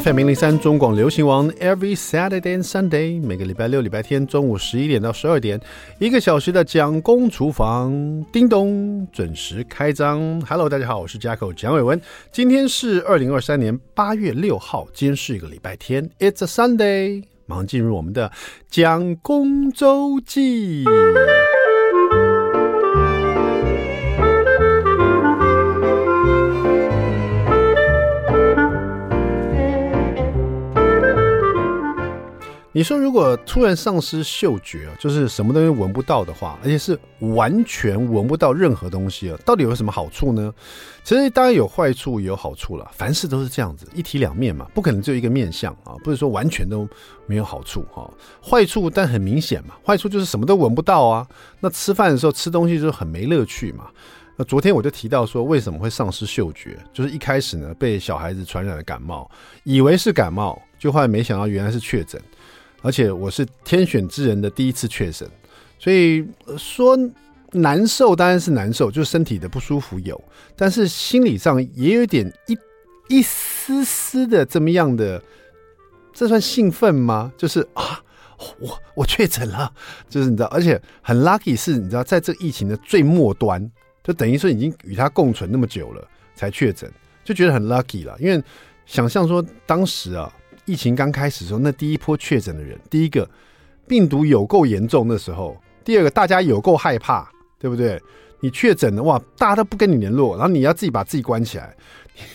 [0.00, 5.60] FM 零零三中广流行王，Every Saturday and Sunday，每个礼拜六、礼拜天中午十一点到十二点，
[5.98, 7.90] 一个小时的蒋公厨房，
[8.30, 10.40] 叮咚，准时开张。
[10.42, 12.00] Hello，大家好，我是 Jacko 蒋伟文。
[12.30, 18.30] 今天是二零二三年八月六号，今天是一个礼拜天，It's a Sunday，马上进入我们的
[18.70, 20.84] 蒋公周记。
[32.78, 40.54] 你说，如果突然丧失嗅觉，就是什么东西闻不到的话，而且是完全闻不到任何东西了，到底有什么好处呢？
[41.02, 42.88] 其实当然有坏处，也有好处了。
[42.92, 46.88] 凡事都是这样子，一体两面嘛，不可能只有一个面相啊，不是说完全都
[47.26, 48.08] 没有好处哈。
[48.40, 51.26] 坏处但很明显嘛，坏处就是什么都闻不到啊。
[51.58, 53.88] 那吃饭的时候吃东西就很没乐趣嘛。
[54.36, 59.28] 那昨天我就提到说，为什么会丧失嗅觉，就是一开始呢被小孩子传染了感冒，
[59.64, 62.22] 以为是感冒，就后来没想到原来是确诊。
[62.80, 65.28] 而且我是天选之人的第一次确诊，
[65.80, 66.24] 所以
[66.56, 66.96] 说
[67.52, 70.22] 难受当然是难受，就身体的不舒服有，
[70.54, 72.56] 但是心理上也有点一
[73.08, 75.20] 一丝丝的这么样的，
[76.12, 77.32] 这算兴奋吗？
[77.36, 78.00] 就是啊，
[78.60, 79.72] 我我确诊了，
[80.08, 83.68] 就是你知道，而且很 lucky 是你知道，在这疫情的最末端，
[84.04, 86.88] 就等于说已经与它共存那么久了才确诊，
[87.24, 88.40] 就觉得很 lucky 了，因为
[88.86, 90.32] 想象说当时啊。
[90.68, 93.28] 疫情刚开始的时候，那第一波确诊的人，第一个
[93.86, 97.26] 病毒有够严重的时候，第二个大家有够害怕，
[97.58, 98.00] 对不对？
[98.40, 101.74] 你确诊了哇，大家都不跟你联络，然后你要自己把自己关起来。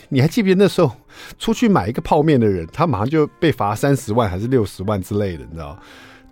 [0.10, 0.92] 你还记不记得那时候
[1.38, 5.78] 出去买一个泡面的人，他马上就被罚三十万还是六十万之类的，你知道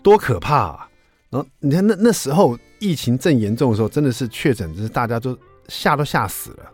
[0.02, 0.90] 多可怕啊！
[1.30, 6.72] 然后你看那那时候疫情正严重的时候，真的是确诊，就是大家都吓都吓死了。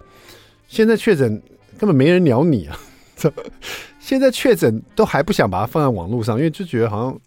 [0.67, 1.41] 现在确诊
[1.77, 2.79] 根本没人鸟你啊！
[4.07, 7.19] 现在确诊都还不想把它放在网络上，因为就觉得好像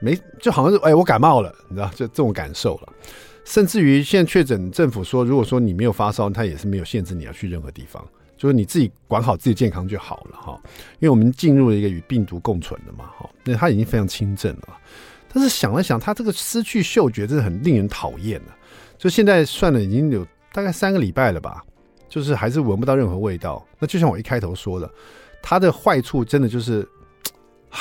[0.00, 2.92] 没，就好像是哎，我感冒了，你知道，就这种感受了。
[3.44, 10.56] 甚至于现在确诊，政府说，如果说你没有发烧，他也是没有限制你要去任何地方，就是你自己管好自己健康就好了哈。
[11.00, 14.78] 因为我们进入了一个与病毒共存的嘛，哈，那他已经非常轻症了。
[15.32, 18.52] 但是想了想，他这个失去嗅觉真的很令人讨厌的。
[18.96, 21.64] 就现在算了，已经有大概三个礼拜了吧，
[22.08, 23.66] 就是还是闻不到任何味道。
[23.80, 24.88] 那就像我一开头说的。
[25.42, 26.86] 它的坏处真的就是，
[27.70, 27.78] 唉，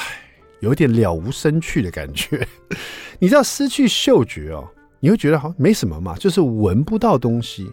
[0.60, 2.48] 有点了无生趣的感觉。
[3.20, 4.68] 你知道失去嗅觉哦，
[5.00, 7.70] 你会觉得好像没什么嘛，就是闻不到东西。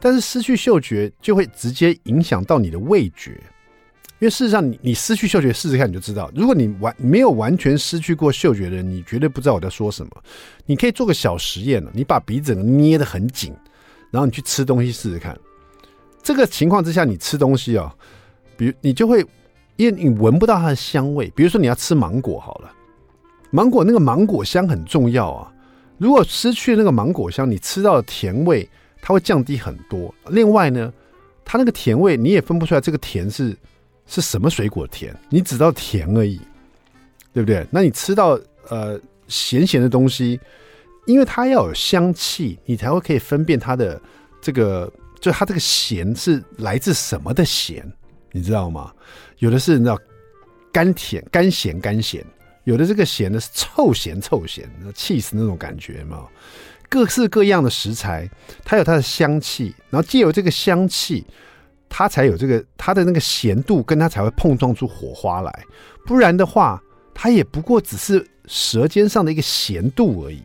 [0.00, 3.30] 但是失去嗅觉就会直接影响到你的味觉，
[4.18, 6.30] 因为事实上你你失去嗅觉试试看你就知道。
[6.34, 10.12] 如果你完没有完全失去过嗅觉的人，你绝对不知道我在说什么。
[10.66, 13.54] 你可以做个小实验了，你把鼻子捏得很紧，
[14.10, 15.38] 然后你去吃东西试试看。
[16.22, 17.90] 这个情况之下，你吃东西哦。
[18.58, 19.24] 比如你就会，
[19.76, 21.32] 因为你闻不到它的香味。
[21.34, 22.70] 比如说你要吃芒果好了，
[23.50, 25.50] 芒果那个芒果香很重要啊。
[25.96, 28.68] 如果失去那个芒果香，你吃到的甜味
[29.00, 30.14] 它会降低很多。
[30.28, 30.92] 另外呢，
[31.44, 33.56] 它那个甜味你也分不出来这个甜是
[34.06, 36.40] 是什么水果甜，你只知道甜而已，
[37.32, 37.66] 对不对？
[37.70, 38.38] 那你吃到
[38.68, 40.38] 呃咸咸的东西，
[41.06, 44.00] 因为它要有香气，你才会可以分辨它的
[44.40, 47.84] 这个，就它这个咸是来自什么的咸。
[48.32, 48.92] 你知道吗？
[49.38, 49.98] 有的是你知道
[50.72, 52.22] 甘甜、甘咸、甘咸；
[52.64, 56.26] 有的这个咸呢是臭咸、臭咸，气死那种感觉嘛。
[56.88, 58.28] 各式各样的食材，
[58.64, 61.24] 它有它的香气，然后借由这个香气，
[61.88, 65.64] 它才有这个它的那个咸度，跟它才会碰撞出火花来。
[66.06, 70.42] 不然的话，它也不过只是舌尖上的一个咸度而已，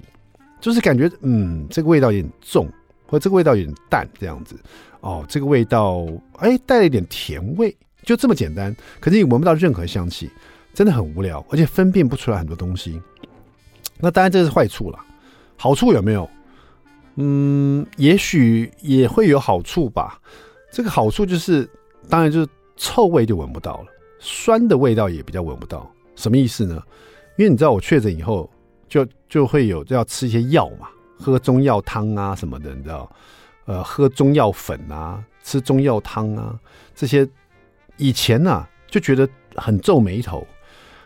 [0.59, 2.69] 就是感觉嗯，这个味道有点重，
[3.05, 4.55] 或者这个味道有点淡，这样子。
[5.03, 8.73] 哦，这个味道，哎，带了一点甜味，就这么简单。
[9.01, 10.29] 可是你闻不到任何香气，
[10.73, 13.01] 真的很无聊，而且分辨不出来很多东西。
[13.99, 14.99] 那当然这是坏处了，
[15.57, 16.29] 好处有没有？
[17.15, 20.17] 嗯，也许也会有好处吧。
[20.71, 21.69] 这个好处就是，
[22.07, 22.47] 当然就是
[22.77, 23.87] 臭味就闻不到了，
[24.19, 25.85] 酸的味道也比较闻不到。
[26.15, 26.81] 什么意思呢？
[27.35, 28.49] 因为你知道我确诊以后，
[28.87, 30.87] 就就会有就要吃一些药嘛，
[31.19, 33.13] 喝中药汤啊什么的，你知道。
[33.65, 36.59] 呃，喝中药粉啊，吃中药汤啊，
[36.93, 37.27] 这些
[37.97, 40.45] 以前呢、啊、就觉得很皱眉头。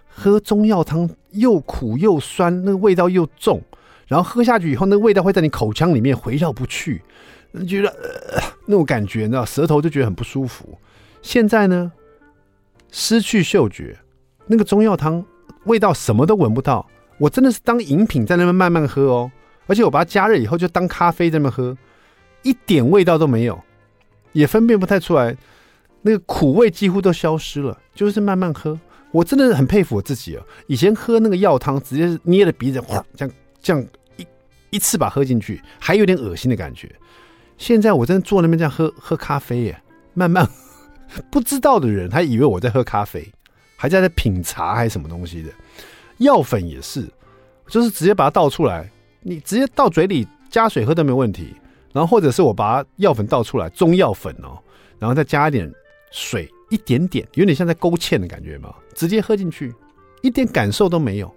[0.08, 3.62] 喝中药汤又苦又酸，那个味道又重，
[4.08, 7.04] 然后喝下去以后，那个味道会在你口腔里面回绕不去，
[7.68, 7.96] 觉得、
[8.66, 10.76] 那种感觉，你知道，舌头就觉得很不舒服。
[11.22, 11.92] 现在呢，
[12.92, 13.96] 失去嗅觉，
[14.48, 15.24] 那个中药汤
[15.66, 16.84] 味道什么都闻不到，
[17.20, 19.32] 我真的是当饮品在那边慢慢喝哦，
[19.68, 21.78] 而且我把它加热以后就当咖啡在那喝。
[22.44, 23.62] 一点味道都没有，
[24.32, 25.36] 也分辨不太出来，
[26.02, 28.80] 那个苦味几乎都消失了，就是慢慢喝，
[29.12, 30.44] 我真的很佩服我自己哦。
[30.68, 33.86] 以前喝那个药汤，直接捏着鼻子，哗，这样这样
[34.16, 34.26] 一
[34.70, 36.90] 一次把喝进去，还有点恶心的感觉。
[37.58, 39.82] 现在我真的坐那边这样喝喝咖啡耶，
[40.14, 40.48] 慢慢
[41.32, 43.28] 不知道的人还以为我在喝咖啡，
[43.76, 45.50] 还在在品茶还是什么东西的。
[46.18, 47.08] 药粉也是，
[47.68, 48.90] 就是直接把它倒出来，
[49.22, 51.56] 你直接倒嘴里加水喝都没问题。
[51.94, 54.58] 然后或者是我把药粉倒出来，中药粉哦，
[55.00, 55.72] 然后再加一点
[56.12, 59.74] 水，一点点，有点像在勾芡的感觉嘛，直接喝进去，
[60.22, 61.34] 一点感受都没有，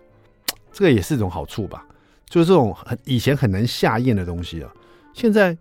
[0.72, 1.86] 这个也是一种好处吧？
[2.28, 4.72] 就是这种很以前很难下咽的东西啊，
[5.12, 5.56] 现在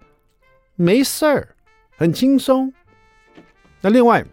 [0.75, 1.55] 没事儿，
[1.97, 2.71] 很轻松。
[3.81, 4.25] 那另外，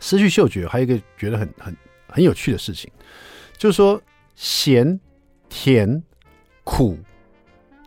[0.00, 1.76] 失去嗅觉还有一个觉得很很
[2.08, 2.90] 很有趣的事情，
[3.56, 4.00] 就是说
[4.34, 4.98] 咸、
[5.48, 6.02] 甜、
[6.64, 6.98] 苦。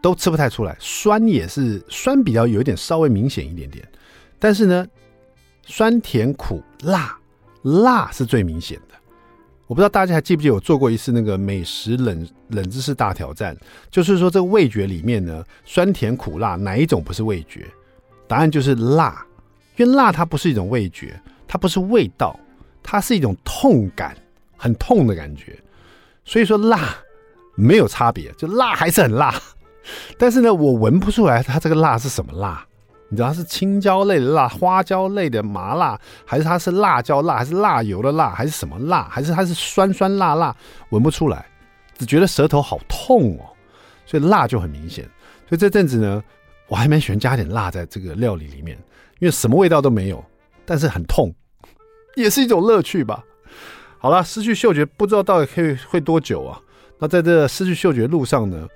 [0.02, 3.88] 都吃不太出来，酸也是酸比较有一点稍微明显一点点，
[4.38, 4.88] 但是呢，
[5.66, 7.18] 酸甜苦辣，
[7.64, 8.96] 辣是最明显的。
[9.68, 13.56] 我不知道大家还记不记得我做过一次那个美食冷冷知识大挑战，
[13.92, 17.68] 就是说这个味觉里面呢，酸甜苦辣哪一种不是味觉？
[18.28, 19.24] 答案就是辣，
[19.78, 22.40] 因为辣它不是一种味觉，它不是味道，
[22.82, 24.18] 它是一种痛感，
[24.58, 25.56] 很痛的感觉。
[26.26, 26.96] 所以说辣
[27.56, 29.40] 没有差别，就辣还是很辣。
[30.18, 32.66] 但是呢，我闻不出来它这个辣是什么辣，
[33.10, 40.56] 你知道它是青椒类的辣、花椒类的麻辣，还是它是辣椒辣，还是辣油的辣，还是什么辣，还是它是酸酸辣辣，
[40.90, 41.46] 闻不出来，
[41.98, 43.46] 只觉得舌头好痛哦，
[44.06, 45.04] 所以辣就很明显。
[45.48, 46.24] 所以这阵子呢，
[46.68, 48.78] 我还蛮喜欢加点辣在这个料理里面，
[49.20, 50.24] 因为什么味道都没有，
[50.66, 51.34] 但是很痛，
[52.16, 53.24] 也是一种乐趣吧。
[53.98, 56.62] 好了，失去嗅觉不知道到底可以会多久啊？
[57.00, 58.68] 那在这失去嗅觉路上呢？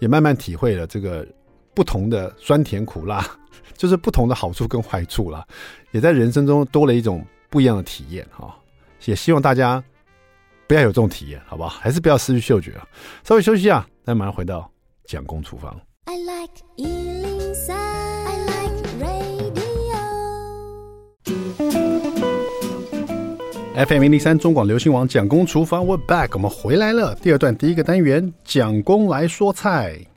[0.00, 1.26] 也慢慢体会了这个
[1.74, 3.24] 不同的酸甜苦辣，
[3.76, 5.46] 就是不同的好处跟坏处啦，
[5.92, 8.54] 也在人生中多了一种不一样的体验哈。
[9.04, 9.82] 也希望大家
[10.66, 11.68] 不要有这种体验，好不好？
[11.68, 12.86] 还是不要失去嗅觉啊。
[13.24, 14.70] 稍微休息一下，再马上回到
[15.04, 15.80] 蒋公厨房。
[16.04, 17.19] I like
[23.86, 27.14] FM 零零三中广流行网蒋公厨房，We're back，我们回来了。
[27.14, 30.09] 第二段第一个单元，蒋公来说菜。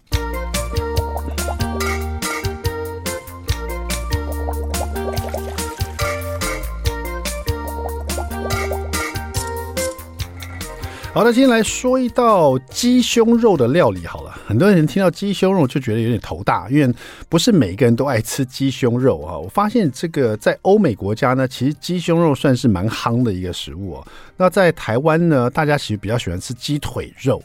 [11.13, 14.03] 好的，今天来说一道鸡胸肉的料理。
[14.03, 16.91] 好了，很多人听到鸡胸肉就觉得有点头大，因为
[17.29, 19.37] 不是每个人都爱吃鸡胸肉啊。
[19.37, 24.07] 我发现这个在欧美国家呢，其实鸡胸肉算是蛮夯的一个食物啊。
[24.37, 27.39] 那在台湾呢，大家其实比较喜欢吃鸡腿肉。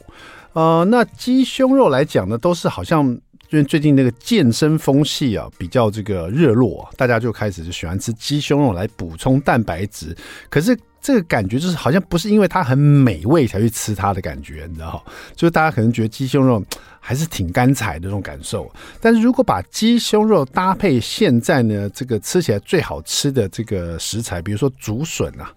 [0.53, 10.17] 呃，那鸡胸肉来讲呢，都是好像因为最近那个健身风气啊比较这个热络，大家就开始就喜欢吃鸡胸肉来补充蛋白质。
[10.49, 10.75] 可是。
[11.01, 15.03] 这个感觉就是好像不是因为它很美味才去吃它的感觉，你知道？
[15.35, 16.63] 就是大家可能觉得鸡胸肉
[16.99, 18.71] 还是挺干柴的那种感受。
[18.99, 25.51] 但是如果把鸡胸肉搭配现在呢，这个吃起来最好吃的这个食材，比如说竹笋啊，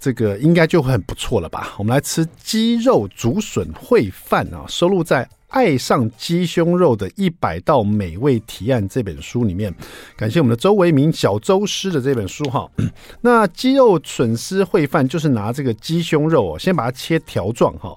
[0.00, 1.74] 这个应该就会很不错了吧？
[1.78, 5.28] 我们来吃鸡肉竹笋烩饭啊，收录在。
[5.54, 9.72] 爱上鸡胸肉的一百道美味提案这本书里面，
[10.16, 12.68] 感谢我们的周维明小周师的这本书哈。
[13.22, 17.96] 那鸡肉笋丝烩饭就是拿这个鸡胸肉哦，先把它切条状哈。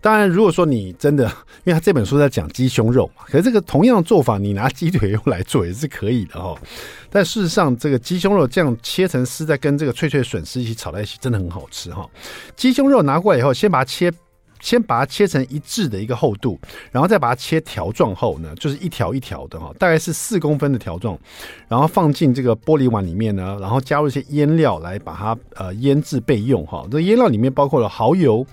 [0.00, 1.24] 当然，如果说你真的，
[1.64, 6.56] 因为他这本书在讲鸡胸肉嘛，可是这个同样的做法，你拿鸡腿肉来做也是可以的哈。
[7.10, 12.04] 但事实上，这个鸡胸肉这样切成丝，再跟这个脆脆笋丝一起炒在一起，真的很好吃哈。
[12.56, 14.12] 鸡胸肉拿过来以后，先把它切。
[14.60, 16.58] 先把它切成一致的一个厚度，
[16.90, 21.18] 然后再把它切条状后呢，就是一条一条的哈，大概是四公分的条状，
[21.68, 26.86] 然后放进这个玻璃碗里面呢，然后加入一些腌料来把它呃腌制备用哈。
[26.90, 28.46] 这腌料里面包括了蚝油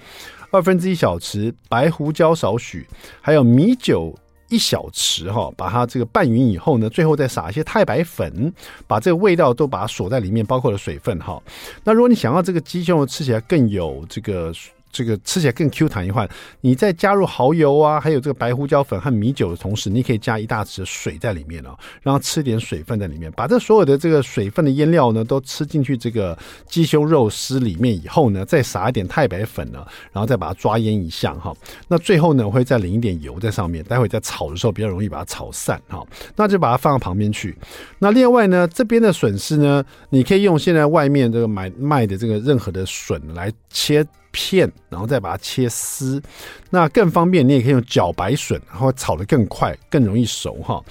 [0.52, 2.88] 二分之一小匙，白胡椒少许，
[3.20, 4.14] 还有米酒
[4.50, 5.52] 一小匙哈。
[5.58, 8.54] 把它这个拌匀以后呢，最后再撒一些太白粉，
[8.88, 11.42] 把这个味道都把它锁在里面，包括了水分哈。
[11.84, 14.54] 那如果你想要这个鸡胸肉吃起来更有这个。
[14.96, 16.26] 这个吃起来更 Q 弹一换，
[16.62, 31.54] 你再加入蚝油啊，还有这个白胡椒粉和米酒的同时，你可以加一大匙的水在里面哦，然后吃点水分在里面，把这所有的这个水分的腌料呢都吃进去这个鸡胸肉丝里面以后呢，再撒一点太白粉呢，然后再把它抓腌一下哈。
[31.90, 36.02] 那最后呢，我会再淋一点油在上面，待会在炒的时候比较容易把它炒散哈。
[36.38, 37.54] 那就把它放到旁边去。
[38.00, 44.06] 那另外呢，这边的笋丝呢，你可以用现在外面这个买卖的这个任何的笋来切。
[44.36, 46.22] 片，然后再把它切丝。
[46.70, 50.84] 那更方便，你也可以用茭白笋，然后炒得更快，更容易熟哈。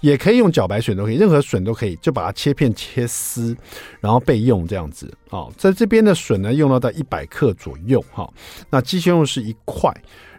[0.00, 3.56] 也可以用茭白笋都可以，任何笋都可以，就把它切片切丝，
[4.00, 5.12] 然后备用这样子。
[5.28, 8.32] 好，在这边的笋呢，用到到一百克左右哈。
[8.70, 9.92] 那鸡胸肉是一块，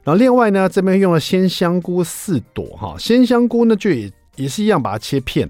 [0.03, 2.95] 然后另外呢，这边用了鲜香菇四朵哈。
[2.97, 5.49] 鲜香菇呢，就也也是一样，把它切片。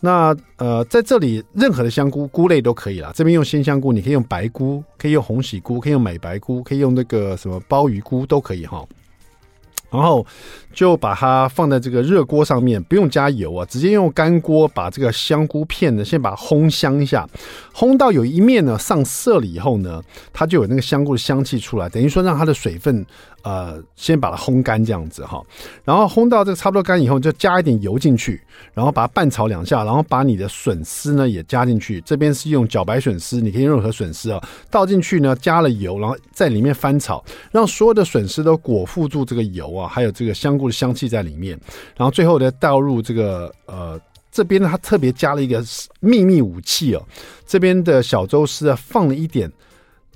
[0.00, 3.12] 那呃，在这里任何的香菇菇类都可以啦。
[3.14, 8.86] 这边用鲜香菇，你可以用白菇，可以用红喜菇，可以用美白菇，可以用那个什么鲍鱼菇都可以哈。
[9.90, 10.24] 然后
[10.78, 17.28] 就把它放在这个热锅上面，不用加油啊，直接用干锅把这个香菇片呢，先把它烘香一下，
[17.74, 20.00] 烘到有一面呢上色了以后呢，
[20.32, 23.04] 它就有那个香菇的香气出来，等于说让它的水分。
[23.42, 25.40] 呃，先把它烘干这样子哈，
[25.84, 28.38] 然后烘到这个差不多干以后，就加一点油进去，
[28.74, 32.00] 然后把它拌炒两下，然后把你的笋丝呢也加进去。
[32.00, 41.58] 这边是用茭白笋丝，你可以用任何笋丝啊，倒进去呢，加了油，然后在里面翻炒，让所有的笋丝都裹覆住这个油啊，还有这个香菇的香气在里面。
[41.96, 45.64] 然后最后呢，倒入这个呃，这边呢，它特别加了一个
[45.98, 47.02] 秘密武器哦，
[47.46, 49.50] 这边的小周师啊，放了一点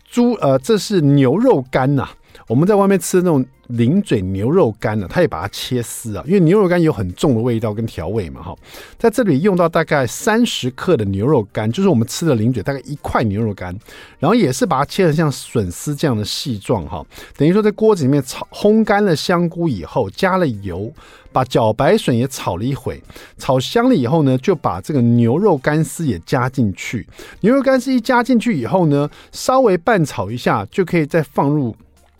[0.08, 2.08] 猪呃，这是牛肉干呐、
[2.46, 8.54] 我们在外面吃的那种零嘴牛肉干呢，它也把它切丝啊，因为牛肉干有很重的味道跟调味嘛，哈，
[8.98, 13.74] 在这里用到大概三十克的牛肉干，就是我们吃的零嘴大概一块牛肉干，
[14.18, 17.04] 然后也是把它切成像笋丝这样的细状，哈，
[17.36, 20.92] 等于说在锅子里面炒烘干了香菇以后，加了油，
[21.32, 23.02] 把茭白笋也炒了一会，
[23.38, 27.06] 炒香了以后呢，就把这个牛肉干丝也加进去，
[27.40, 31.74] 牛肉干丝一加进去以后呢，稍微拌炒一下，就可以再放入。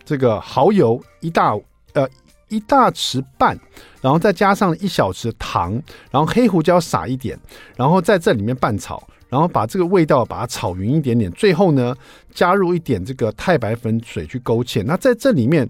[0.05, 1.55] 这个蚝油一大
[1.95, 2.09] 呃
[2.49, 3.59] 一大匙半，
[4.01, 5.73] 然后再加上一小匙糖，
[6.11, 7.39] 然后黑胡椒撒一点，
[7.77, 11.97] 然后在这里面拌炒，然后把这个味道把它炒匀一点点，最后呢
[12.35, 14.85] 加入一点这个太白粉水去勾芡。
[14.85, 15.67] 那在这里面，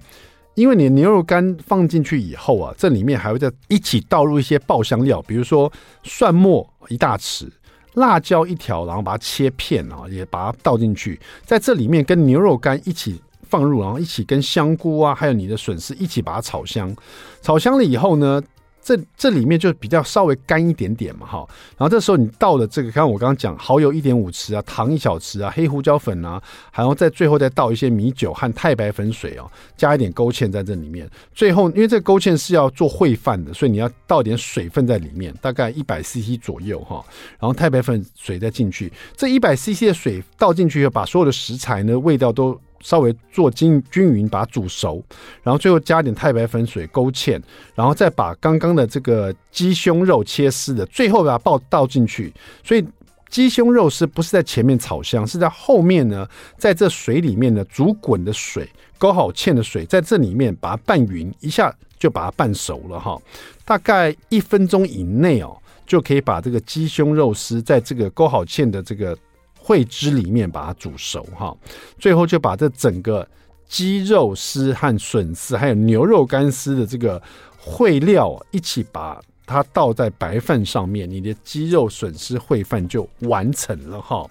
[0.54, 5.72] 因为你的牛肉干放进去以后啊，这里面还会再一起倒入一些爆香料，比如说
[6.02, 7.48] 蒜末一大匙，
[7.94, 13.22] 辣椒一条，然后把它切片啊，也把它倒进去，在这里面跟牛肉干一起。
[13.52, 16.96] 放入，然后一起跟香菇啊，还有你的笋丝一起把它炒香。
[17.42, 18.42] 炒香了以后呢，
[18.82, 21.46] 这这里面就比较稍微干一点点嘛，哈。
[21.76, 26.42] 然后这时候你倒了这个，看我刚刚讲，蚝油一点五匙啊，糖一小匙啊，黑胡椒粉啊，
[26.74, 29.44] 然后在最后再倒一些米酒和太白粉水哦，
[29.76, 31.06] 加一点勾芡在这里面。
[31.34, 37.04] 最后，因为这个勾芡是要做烩饭的，所以你要倒点水分在里面，大概一百 CC 左右哈。
[37.38, 42.58] 然后太白粉水再进去，这一百 CC 的水倒进去以后，把所有的食材呢味道都。
[42.82, 45.02] 稍微做均均匀，把它煮熟，
[45.42, 47.40] 然后最后加点太白粉水勾芡，
[47.74, 52.32] 然后再把刚刚的这个鸡胸肉切丝的，最后把它倒倒进去。
[52.62, 52.84] 所以
[53.30, 55.26] 鸡胸肉是不是在前面炒香？
[55.26, 56.28] 是在后面呢？
[56.58, 63.16] 在这水里面呢，煮滚的水勾好芡的水，在这里面把它拌匀一下，就把它拌熟了哈。
[63.64, 69.16] 大概一分钟以内哦，就可以把这个鸡胸肉丝在这个勾好芡的这个。
[69.64, 71.56] 烩汁里面把它煮熟哈，
[71.98, 73.26] 最后就把这整个
[73.68, 77.22] 鸡肉丝和笋丝还有牛肉干丝的这个
[77.64, 84.28] 烩料一起把它倒在白饭上面，你的鸡肉笋丝烩饭就完成了哈。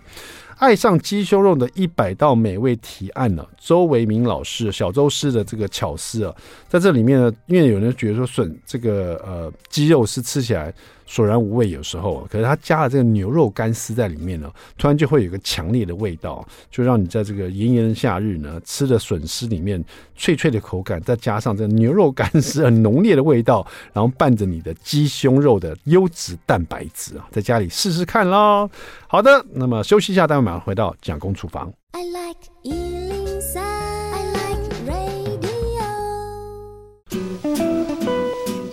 [0.57, 6.35] 爱上鸡胸肉的一百道美味提案呢，周维明老师小周师的这个巧思啊，
[6.67, 10.73] 在这里面呢，因为有人觉得说笋这个呃鸡肉丝吃起来。
[11.11, 19.83] 索然无味，有时候，可是它加了这个牛肉干丝在里面呢，突然就会有一个强烈的味道，就让你在这个炎炎夏日呢，吃的笋丝里面
[20.15, 28.69] 脆脆的口感，再加上这个牛肉干丝很浓烈的味道， 然后拌着你的鸡胸肉的优质蛋白质啊，在家里试试看喽。
[29.09, 31.69] 好的，那么休息一下，待会马上回到蒋公厨房。
[31.91, 33.00] I like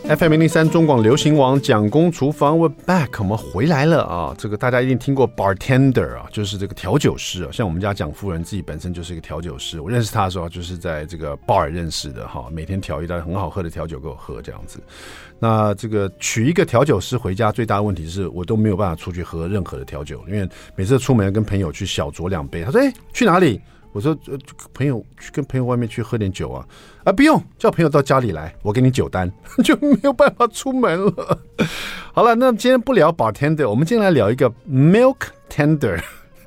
[0.08, 4.34] FM 零零三中广流行网蒋公厨房，We're back，我们回来了啊！
[4.38, 7.50] 这个大家一定听过 bartender 啊，就是这个调酒师啊。
[7.52, 14.80] 像我们家蒋夫人自己本身就是一个调酒师，我认识他的时候就是在这个 bar 认识的哈，每天调一道很好喝的调酒给我喝这样子。
[15.38, 23.60] 那这个娶一个调酒师回家最大的问题是我都没有办法出去喝任何的调酒，因为每次出门跟朋友去小酌两杯，他说：“哎，去哪里？”
[23.92, 24.38] 我说：“呃，
[24.74, 26.64] 朋友去跟朋友外面去喝点酒啊，
[27.04, 29.30] 啊，不用叫朋友到家里来，我给你酒单，
[29.64, 31.38] 就没有办法出门了。
[32.12, 35.16] 好了，那今天不聊 bartender，我们今天来聊一个 milk
[35.48, 36.00] tender。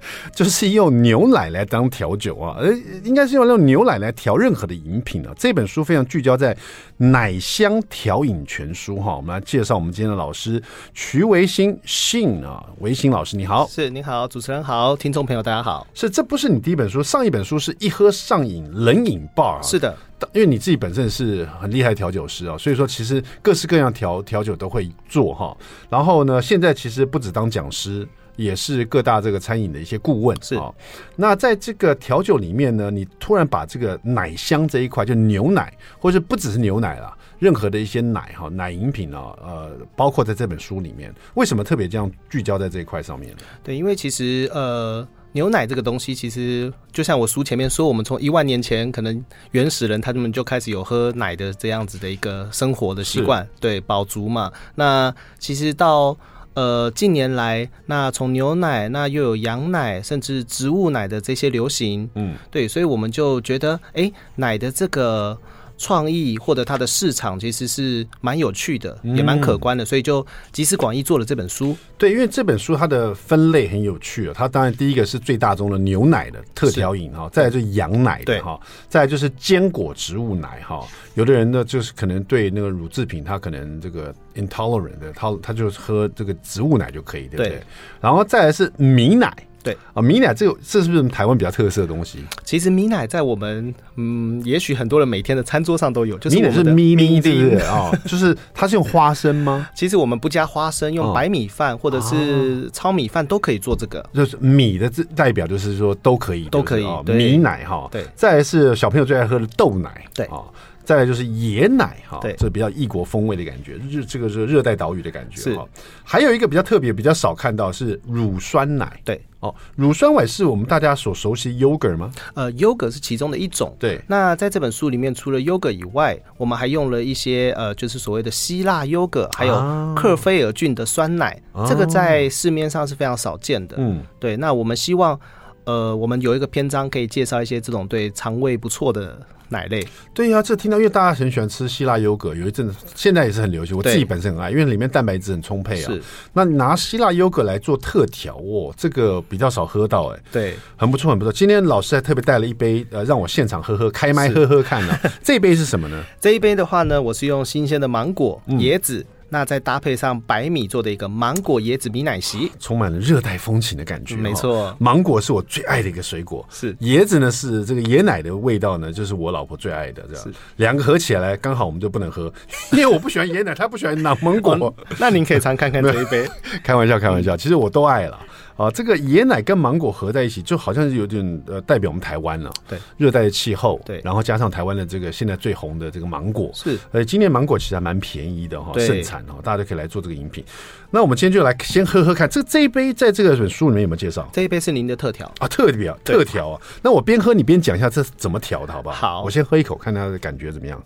[0.34, 2.72] 就是用牛奶来当调酒啊，呃，
[3.04, 5.34] 应该是用用牛奶来调任何的饮品啊。
[5.38, 6.56] 这本书非常聚焦在
[6.98, 9.16] 奶香调饮全书哈。
[9.16, 10.62] 我们来介绍我们今天的老师
[10.94, 15.86] 徐维新信啊，维新老师你好，是你好，主持人好，听众朋友大家好。
[15.94, 19.62] 是，这不是你第一本书，上一本书是一喝上瘾冷饮 bar 啊。
[19.62, 19.96] 是的，
[20.34, 25.56] 因为你自己本身是很厉害的调酒师啊，所以说其实各式各样调调酒都会做哈。
[25.90, 28.08] 然后呢，现在其实不止当讲师。
[28.36, 30.74] 也是各大这个餐饮的一些顾问是啊。
[31.16, 43.34] 那在这个调酒里面呢，你突然把这个奶香这一块，就牛奶，或者不只是牛奶啦，任何的一些奶哈奶饮品啊，呃，包括在这本书里面，为什么特别这样聚焦在这一块上面？
[43.64, 54.52] 对，因为其实呃，牛奶这个东西，其实就像我书前面说，我们从一万年前可能原始人他们就开始有喝奶的这样子的一个生活的习惯，对，饱足嘛。
[54.76, 56.18] 那其实到
[56.54, 65.38] 呃，近年来，那从牛奶，那又有羊奶，甚至植物奶的这些流行，嗯，对，所以我们就觉得，哎、欸，奶的这个。
[65.82, 71.76] 创意或者它的市场其实是蛮有趣的，也蛮可观的，所以就集思广益做了这本书。
[71.98, 74.34] 对，因为这本书它的分类很有趣啊。
[74.36, 80.88] 它当然第一个是最大宗的牛奶的特调饮哈，再来就是羊奶的哈，再来就是坚果植物奶哈。
[81.16, 87.60] 有的人呢，就是可能对那个乳制品，他可能这个 intolerant 的，他他就喝这个植物奶就可以，对不对？
[88.00, 89.36] 然后再来是米奶。
[89.64, 92.20] 对啊，米奶这个这是不是台湾比较特色的东西？
[92.44, 96.18] 其实米奶在我们嗯，也许很多人每天的餐桌上都有。
[96.20, 97.92] 就是米奶是咪咪对不对 啊？
[98.06, 99.68] 就是它是用花生吗？
[99.76, 104.04] 其实我们不加花生，用白米饭或者是糙米饭都可以做这个。
[104.14, 106.86] 就是米的这代表就是说都可以，都可以。
[107.06, 108.06] 米奶哈，对。
[108.16, 110.42] 再来是小朋友最爱喝的豆奶，对啊。
[110.84, 115.66] 再来就是椰奶哈，对，这比较异国风味的感觉，热这个是热带岛屿的感觉哈。
[116.04, 119.22] 还有一个比较特别、比较少看到是乳酸奶，对。
[119.42, 122.12] 哦，乳酸奶是我们大家所熟悉 yogurt 吗？
[122.36, 123.76] 呃，yogurt 是其中的一种。
[123.80, 133.76] 对，那在这本书里面，除了 yogurt 以外，我们还用了一些呃，就是所谓的希腊 yogurt，还有克菲尔菌的酸奶，啊、这个在市面上是非常少见的。
[133.80, 134.38] 嗯，对。
[134.38, 135.20] 那我们希望，
[135.66, 139.18] 呃，我们有一个篇章可以介绍一些这种对肠胃不错的。
[139.54, 143.76] 奶类，对呀、啊，这听到，因为大家很喜欢吃希腊优格，有一阵子现在也是很流行。
[143.76, 145.92] 我自己本身很爱，因为里面蛋白质很充沛啊。
[145.92, 146.02] 是，
[146.32, 151.34] 那拿希腊优格来做特调，哦，这个比较少喝到，哎，对，很不错，很不错。
[151.34, 155.12] 今天老师还特别带了一杯，呃，让我现场喝喝，开麦喝喝看呢、啊。
[155.22, 156.02] 这一杯是什么呢？
[156.22, 159.06] 这一杯的话呢，我是用新鲜的芒果、椰子。
[159.32, 164.14] 嗯那再搭配上白米做的一个芒果椰子米奶昔，充满了热带风情的感觉。
[164.18, 166.76] 没错，芒果是我最爱的一个水果，是。
[166.82, 170.28] 椰子呢是这个椰奶的味道呢，就是我老婆最爱的，这样。
[170.58, 172.32] 两个合起来刚好我们就不能喝，
[172.74, 174.76] 因为我不喜欢椰奶，她不喜欢拿芒果。
[175.00, 176.28] 那您可以尝看看这一杯，
[176.62, 178.20] 开玩笑开玩笑，其实我都爱了。
[178.58, 182.52] 啊，这个椰奶跟芒果合在一起，就好像是有点呃代表我们台湾了。
[182.68, 183.82] 对，热带的气候。
[183.86, 186.52] 对，然后加上台湾的这个现在最红的这个芒果。
[186.54, 190.44] 是，呃，今年芒果其实还蛮便宜的哈，盛产哈，大家都可以来做这个饮品。
[190.90, 194.30] 那我们今天就来先喝喝看，这这一杯在这个本书里面有没有介绍？
[194.34, 196.62] 这一杯是您的特调啊，特别特调啊。
[196.82, 199.16] 那我边喝你边讲一下这怎么调的，好不好？
[199.16, 200.84] 好，我先喝一口，看它的感觉怎么样。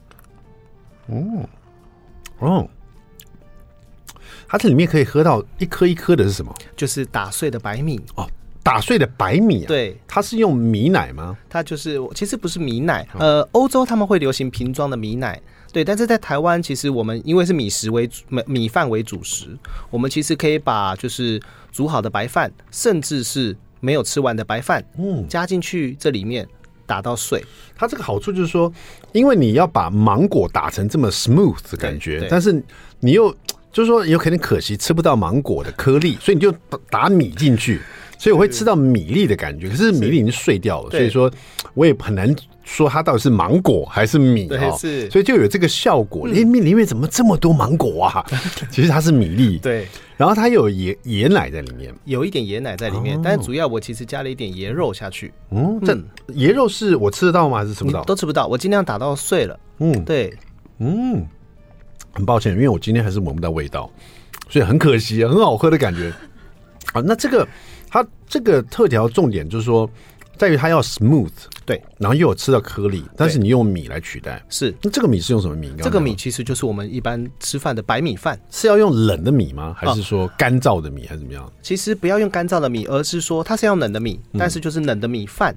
[1.08, 1.46] 嗯，
[2.40, 2.70] 哦。
[4.48, 6.54] 它这里面可以喝到一颗一颗的是什么？
[6.76, 8.28] 就是打碎的白米哦，
[8.64, 9.68] 打碎的白米啊。
[9.68, 11.38] 对，它是用米奶吗？
[11.50, 13.08] 它就是，其实不是米奶。
[13.20, 15.42] 呃，欧洲他们会流行瓶装的米奶，
[15.74, 15.84] 对。
[15.84, 19.58] 但是在台湾，其实我们因为是米食为主，米米饭为主食，
[19.90, 26.48] 我们其实可以把就是煮好的白饭，甚至是没有吃完的白饭，嗯，加进去这里面
[26.86, 27.44] 打到碎。
[27.76, 28.72] 它这个好处就是说，
[29.12, 32.64] 因为你要把芒果打成这么 smooth 的感觉，但是
[33.00, 33.36] 你又。
[33.76, 36.50] 就是说，有可能可惜吃不到芒果的颗粒，所以你就
[36.90, 37.82] 打米进去，
[38.18, 39.68] 所以我会吃到米粒的感觉。
[39.68, 41.30] 可是米粒已经碎掉了，所以说
[41.74, 42.34] 我也很难
[42.64, 44.72] 说它到底是芒果还是米啊。
[44.78, 46.26] 是，所以就有这个效果。
[46.26, 48.26] 里面里面怎么这么多芒果啊？
[48.72, 49.60] 其实它是米粒。
[49.60, 49.86] 对，
[50.16, 55.34] 然后它有椰椰奶在里面，有一点椰奶在里面，但主要我其实加了一点椰肉下去。
[55.52, 55.94] 嗯，这
[56.36, 57.58] 椰肉是我吃得到吗？
[57.58, 58.06] 还是吃不到？
[58.06, 59.60] 都吃不到，我尽量打到碎了。
[59.80, 60.34] 嗯，对，
[60.80, 61.28] 嗯。
[62.16, 63.92] 很抱歉，因为我今天还是闻不到味道，
[64.50, 66.12] 所以很可惜，很好喝的感觉
[66.94, 67.02] 啊。
[67.06, 67.48] 那这个
[67.90, 69.88] 它这个特调重点就是说，
[70.38, 71.32] 在于它要 smooth，
[71.66, 74.74] 对，然后又有吃到颗粒，但是你用米来取代，是。
[74.82, 75.74] 那这个米是用什么米？
[75.80, 79.74] 这个米其实就是我们一般吃饭的白米饭，是要用冷的米吗？
[79.78, 81.52] 还是说干燥的米，还是怎么样？
[81.62, 85.56] 其实不要用干燥的米，而是说它是要冷的米，但是就是冷的米饭。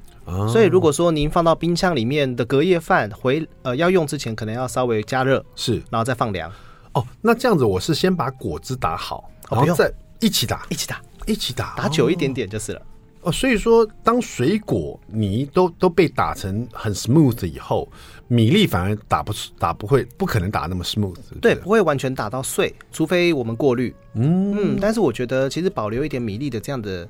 [0.52, 6.52] 所以如果说您放到冰箱里面的隔夜饭回呃要用之前，可能要稍微加热，是，然后再放凉。
[6.92, 12.82] 哦，那这样子我是先把果汁打好，然后再一起打，一起打，一起打，打久一点点就是了。
[13.22, 17.90] 哦，所以说当水果泥都都被打成很 smooth 以后，
[18.28, 21.54] 米粒反而打不出，打不会，不可能打那么 smooth 对。
[21.54, 23.94] 对，不会完全打到碎，除非我们过滤。
[24.14, 27.08] 嗯嗯，但是我觉得其实保留一点米粒的这样的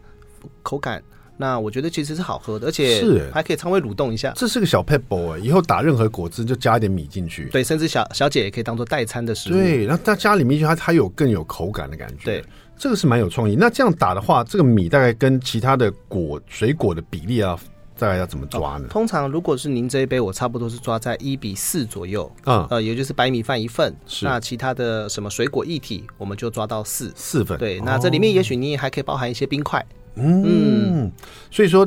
[0.63, 1.03] 口感。
[1.41, 4.33] 那我觉得其实是好喝的，而且是还可以稍微蠕动一下。
[4.35, 7.45] 这是个小撇步哎，以后打任何果汁就加一点米进去。
[7.53, 9.53] 对，甚至小小姐也可以当做代餐的食物。
[9.53, 12.25] 对，然后再加里面去，它它有更有口感的感觉。
[12.25, 12.45] 对，
[12.79, 13.57] 这个是蛮有创意。
[13.57, 17.59] 那这样打的话，这个米大概跟其他的果水果的比例啊，
[17.99, 18.87] 大概要怎么抓呢？
[18.87, 22.31] 哦，通常如果是您这一杯，我差不多是抓在一比四左右。
[22.47, 23.95] 嗯，呃，也就是白米饭一份。
[24.07, 24.25] 是。
[24.25, 27.59] 那其他的什么水果一体，我们就抓到四四份。
[27.59, 29.85] 对，那这里面也许你也还可以包含一些冰块。
[30.15, 31.13] 嗯，嗯，
[31.51, 31.87] 所以说。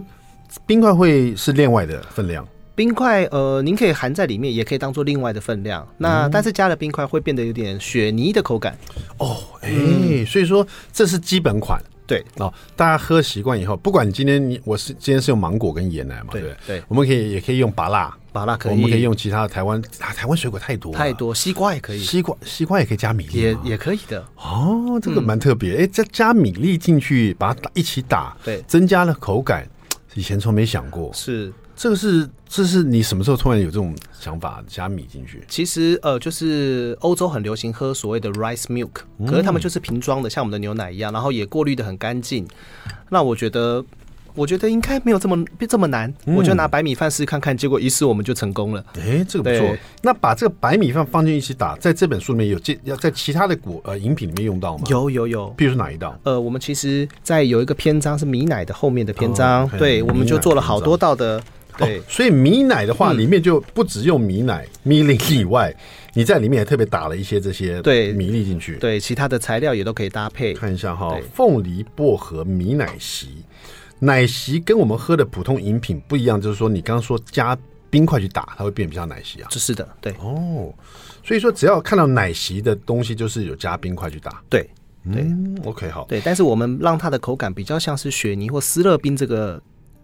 [0.66, 5.88] 冰块会是另外的分量，冰块呃，您可以含在里面，也可以当做另外的分量。
[5.98, 8.78] 那、嗯、但是加了冰块会变得有点雪泥的口感。
[9.18, 12.24] 哦，哎、所以说这是基本款，对。
[12.38, 12.52] 哦。
[12.76, 24.26] 大家喝习惯以后，不管你今天你我是今天是用芒果跟椰奶嘛，对对，对，我们可以也可以用芭辣，芭乐可以，我们可以用其他的台湾啊，台湾水果太多太多，西瓜也可以，西瓜西瓜也可以加米粒，也也可以的。
[24.38, 29.68] 哦，这个蛮特别，哎、嗯，加、欸、加米粒进去，把它打一起打，对，增加了口感。
[30.14, 35.44] 以前从没想过，是这个是这是你什么时候突然有这种想法加米进去？
[35.48, 38.92] 其实呃，就是欧洲很流行喝所谓的 rice milk，
[39.26, 42.48] 可是他们就是瓶装的，像我们的牛奶一样，然后也过滤的很干净。
[43.10, 43.84] 那我觉得。
[44.34, 48.82] 我觉得应该没有这么这么难，嗯，我就拿白米饭试看看，结果一试我们就成功了。
[48.96, 49.78] 哎、欸，这个不错。
[50.02, 54.86] 那把这个白米饭放进一起打，在这本书里面有这要在其他的果呃饮品里面用到吗？
[54.88, 56.18] 有有有，比如说哪一道？
[56.24, 61.44] 呃，我们其实，在有一个篇章是米奶的后面的篇章，哦、对，我们就做了好多道的。
[61.82, 65.76] 对，哦、所以米奶的话，里面就不只用米奶、嗯、米粒以外，
[66.14, 68.92] 你在里面也特别打了一些这些对米粒进去对。
[68.92, 70.54] 对，其他的材料也都可以搭配。
[70.54, 73.44] 看一下哈，凤梨薄荷米奶昔。
[74.00, 77.56] 奶昔跟我们喝的普通饮品不一样，就是说你刚刚说加
[77.90, 79.48] 冰块去打，它会变比较奶昔啊。
[79.52, 80.12] 这是的，对。
[80.20, 80.74] 哦，
[81.24, 84.42] 所以说只要看到奶昔的东西，就是有加冰块去打。
[84.50, 84.68] 对，
[85.14, 86.06] 对、嗯、，OK，好。
[86.10, 89.62] 对，但是我们让它的口感比较像是雪泥或思乐冰这个，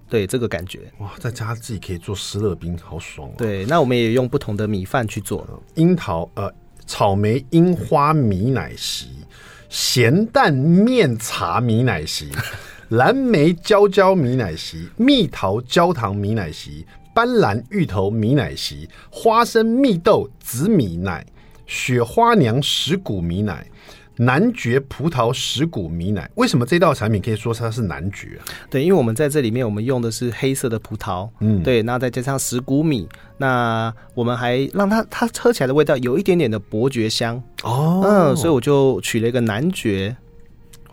[0.10, 0.92] 对这个感觉。
[1.00, 3.38] 哇，在家自己可以做湿乐冰，好爽哦、啊。
[3.38, 6.52] 对，那我们也用不同的米饭去做，樱桃呃
[6.86, 9.08] 草莓樱花米奶昔，
[9.70, 12.32] 咸蛋面茶米奶昔。
[12.90, 21.26] 蓝莓焦焦米奶昔、蜜桃焦糖米奶昔、斑斓芋头米奶昔、花生蜜豆紫米奶、
[21.66, 23.68] 雪花娘石谷米奶、
[24.18, 26.30] 男爵葡萄石谷米奶。
[26.36, 28.40] 为什么这道产品可以说它是男爵？
[28.70, 40.16] 对，因为我们在这里面我们用的是黑色的葡萄，嗯，对，那再加上石谷米，那我们还让它它喝起来的味道有一点点的伯爵香哦，嗯，所以我就取了一个男爵，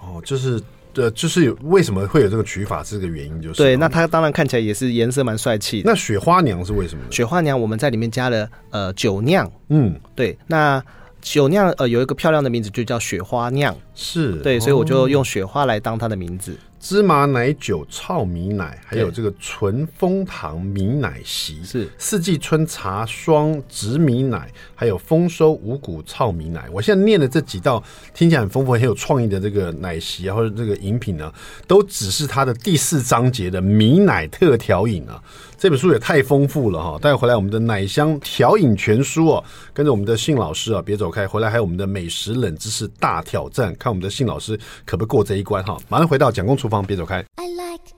[0.00, 0.60] 哦，就是。
[0.94, 3.76] 对，就是为什么会有这个取法，这个原因就是对。
[3.76, 5.90] 那它当然看起来也是颜色蛮帅气的。
[5.90, 7.10] 那雪花娘是为什么呢？
[7.10, 10.38] 雪花娘我们在里面加了呃酒酿，嗯，对。
[10.46, 10.80] 那
[11.24, 16.54] 酒酿呃有一个漂亮的名字，就叫雪花酿，是对，所以我就用雪花来当它的名字。
[16.78, 26.68] 芝麻奶酒糙米奶，还有这个纯枫糖米奶昔，是四季春茶霜紫米奶，还有丰收五谷糙米奶。
[26.70, 27.82] 我现在念的这几道
[28.12, 31.32] 听起来很丰富、很有创意的这个奶昔啊，或者这个饮品呢，
[31.66, 35.22] 都只是它的第四章节的米奶特调饮啊。
[35.64, 36.98] 这本书也太丰富了哈！
[37.00, 41.27] 带回来我们的奶香调饮全书哦，跟着我们的信老师啊，别走开。
[41.27, 45.79] 回来还有我们的美食冷知识大挑战，看我们的信老师可不可以过这一关哈！
[45.88, 47.24] 马上回到蒋公厨房，别走开。
[47.37, 47.93] I like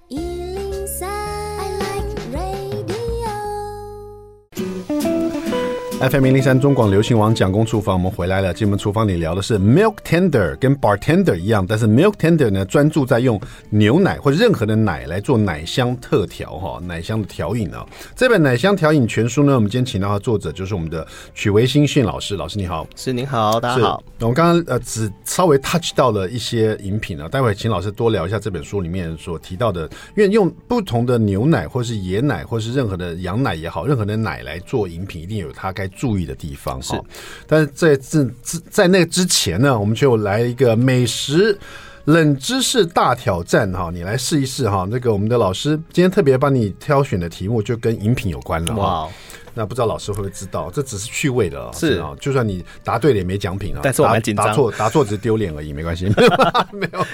[5.98, 8.52] FM 零零三中广流行网蒋公厨房，我们回来了。
[8.52, 17.84] 进门厨房里聊的是 Milk Tender，跟 Bartender 一样，但是 Milk Tender 呢，专注在用牛奶或者任何的奶来做奶香特调哈，奶香的调饮啊。
[18.14, 21.04] 这本奶香调饮全书呢，我们今天请到的作者就是我们的
[21.34, 22.36] 曲维新训老师。
[22.36, 24.04] 老师你好，是您好，大家好。
[24.20, 37.00] 我们刚刚呃只稍微 touch 到了一些饮品啊，待会请老师多聊一下这本书里面所提到的，因为用不同的牛奶或是椰奶或是任何的羊奶也好，任何的奶来做饮品，一定有它该注意的地方哈，
[37.46, 41.58] 但是在这之在那之前呢，我们就来一个美食
[42.04, 44.86] 冷知识大挑战哈，你来试一试哈。
[44.90, 49.08] 那个我们的老师今天特别帮你挑选的题目就跟饮品有关了哇，
[49.54, 50.70] 那不知道老师会不会知道？
[50.70, 53.80] 这只是趣味的，是啊，就算你答对了也没奖品啊。
[53.82, 56.06] 但是我蛮紧张，答错答错只是丢脸而已，没关系，
[56.72, 57.06] 没有。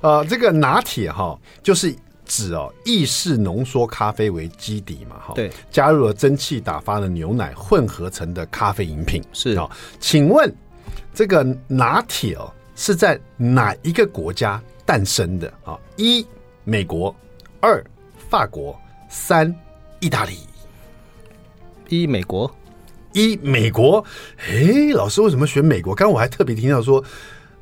[0.00, 1.94] 呃，这个拿铁哈，就是。
[2.28, 10.54] 指哦，意式浓缩咖啡为基底嘛，哈，对，加入了蒸汽打发的牛奶混合成的咖啡饮品是啊，请问
[11.12, 15.76] 这个拿铁哦是在哪一个国家诞生的啊？
[15.96, 16.24] 一
[16.62, 17.12] 美国，
[17.60, 17.84] 二
[18.30, 19.52] 法国，三
[19.98, 20.38] 意大利，
[21.88, 22.48] 一美国，
[23.12, 24.04] 一美国。
[24.48, 25.94] 哎，老师为什么选美国？
[25.94, 27.02] 刚刚我还特别听到说，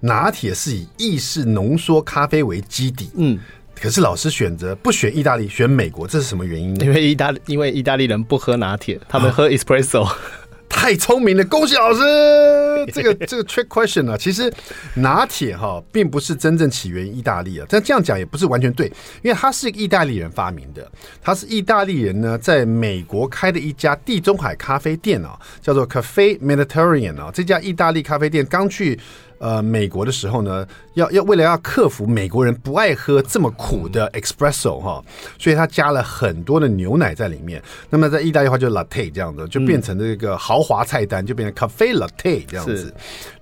[0.01, 3.11] 拿铁是以意式浓缩咖啡为基底。
[3.15, 3.39] 嗯。
[3.81, 6.85] 可是老师选择不选意大利，选美国，这是什么原因呢？
[6.85, 10.03] 因为意大利，因为意大利人不喝拿铁，他们喝 espresso。
[10.03, 10.17] 啊
[10.69, 12.01] 太聪明了，恭喜老师！
[12.93, 14.53] 这个这个 trick question 啊，其实
[14.95, 18.89] 拿铁哈并不是真正起源于意大利啊，但这样讲也不是完全对，
[19.23, 20.87] 因为它是意大利人发明的，
[21.23, 28.99] 它是意大利人呢，在美国开的一家地中海咖啡店啊，叫做 Cafe Mediterranean 啊，这家意大利咖啡店刚去。
[29.39, 35.03] 呃，美国的时候呢，要要为了要克服美国人不爱喝这么苦的 espresso 哈，
[35.39, 37.63] 所以他加了很多的牛奶在里面。
[37.91, 42.93] 那么在意大利话就 latte 这样子，就变成这个豪华菜单，就变成 cafe latte 这样子。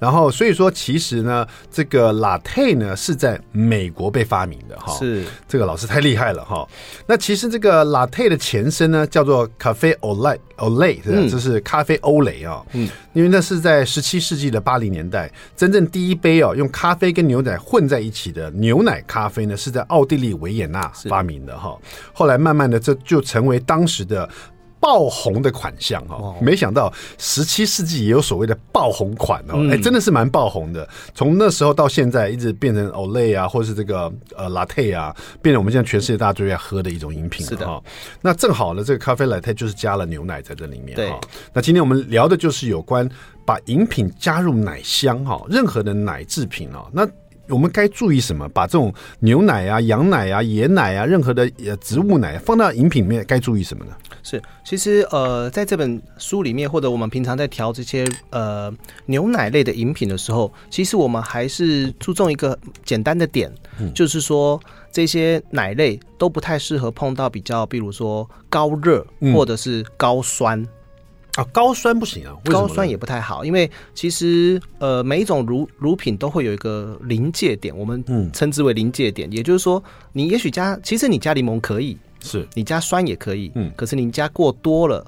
[0.00, 4.92] 然后所以说，其实呢，这个 latte 呢是在美国被发明的哈。
[4.98, 6.68] 是这个老师太厉害了哈。
[7.06, 12.60] 那其实这个 latte 的前身呢叫做 cafe lait 是这是咖啡欧蕾啊。
[12.72, 15.84] 嗯，因为那是在十七世纪的八零年代真正。
[15.94, 21.78] 第一杯哦，用咖啡跟牛奶混在一起的牛奶咖啡呢，是在奥地利维也纳发明的哈。
[22.12, 24.28] 后来慢慢的，这就成为当时的
[24.80, 26.34] 爆红的款项哈。
[26.40, 30.86] 没想到十七世纪也有所谓的爆红款哦，哎，真的是蛮爆红的。
[31.14, 37.46] 从那时候到现在，一直变成 Olay 啊，或者是这个呃 Latte 啊，变成我们现在全世界大家最爱喝的一种饮品。
[37.46, 37.82] 是的哈。
[38.20, 40.96] 那正好呢，这个咖啡 Latte 就是加了牛奶在这里面。
[40.96, 41.12] 对。
[41.52, 43.08] 那今天我们聊的就是有关。
[43.46, 47.06] 把饮品加入奶香哈，任何的奶制品哦，那
[47.48, 48.48] 我们该注意什么？
[48.48, 53.92] 把这种牛奶啊、羊奶啊、椰奶啊，任何的呃植物奶放到饮品里面，该注意什么呢？
[54.22, 58.72] 是，其实呃，在这本书里面，或者我们平常在调这些呃
[59.06, 64.58] 牛奶类的饮品的时候，其实我们还是注重一个简单的点，嗯、就是说
[64.90, 70.58] 这些奶类都不太适合碰到比较，比如说高热或者是高酸。
[70.60, 70.68] 嗯
[71.36, 82.46] 啊，高酸不行啊，高酸也不太好，因为其实呃，每一种乳乳品都会有一个临界点，我们称之为临界点，嗯、也就是说，你也许加，其实你加柠檬可以，是。
[82.54, 85.04] 你加酸也可以，嗯，可是你加过多了。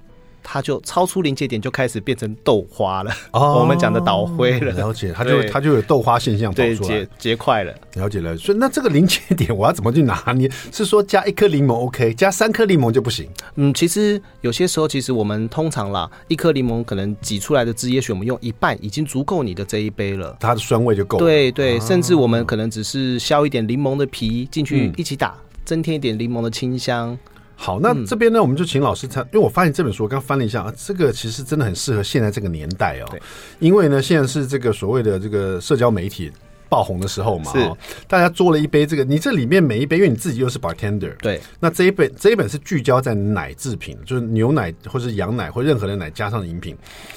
[0.49, 3.11] 它就超出临界点，就开始变成豆花了。
[3.33, 4.71] 哦，我们讲的倒灰了。
[4.75, 7.75] 了解，它就它就有豆花现象跑出来，结结块了。
[7.95, 8.37] 了解了。
[8.37, 10.49] 所以那这个临界点我要怎么去拿捏？
[10.71, 13.29] 是说加一颗柠檬 OK，加三颗柠檬就不行？
[13.57, 21.25] 嗯，其实有些时候，其实我们通常啦，一颗柠檬可能挤出来的汁，也许我们用一半已经足够你的这一杯了，它的酸味就够了。
[21.25, 27.19] 对对，甚至我们可能只是削一点柠檬的皮进去一起打，增添一点柠檬的清香。
[27.59, 33.19] 好，那这边呢，我们就请老师参，因为我发现这本书我刚翻了一下啊，这个其实真的很适合现在这个年代哦。
[33.59, 36.31] 因为呢，现在是这个所谓的这个社交媒体
[36.69, 37.59] 爆红的时候嘛，是
[38.07, 46.77] 大家做了一杯这个，你这里面每一杯，因为你自己又是 bartender，对，那这一本这一本是聚焦在奶制品，就是牛奶或是羊奶或任何的奶加上饮品，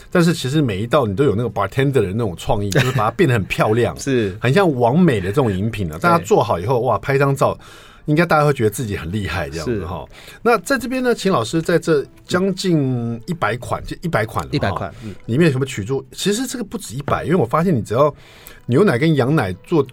[0.10, 6.00] 但是其实每一道你都有那个 bartender 的那种创意， 就是把它变得很漂亮，是很像完美的这种饮品呢。
[6.00, 7.60] 大家做好以后，哇，拍张照。
[8.10, 10.04] 应该大家会觉得自己很厉害这样子哈。
[10.42, 16.04] 那在这边呢，请老师在这将近一百款，就一百款，一百款，嗯里面有什么取注？
[16.12, 18.14] 其实这个不止一百，因为我发现你只要
[18.66, 19.86] 牛奶跟羊奶做。